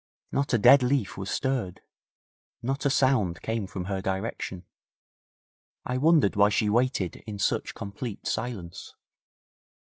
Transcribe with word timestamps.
Not 0.31 0.51
a 0.51 0.57
dead 0.57 0.81
leaf 0.81 1.15
was 1.15 1.29
stirred; 1.29 1.81
not 2.63 2.87
a 2.87 2.89
sound 2.89 3.43
came 3.43 3.67
from 3.67 3.85
her 3.85 4.01
direction. 4.01 4.65
I 5.85 5.97
wondered 5.99 6.35
why 6.35 6.49
she 6.49 6.69
waited 6.71 7.17
in 7.27 7.37
such 7.37 7.75
complete 7.75 8.25
silence. 8.25 8.95